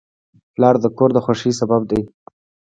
[0.53, 2.01] پلار د کور د خوښۍ سبب دی.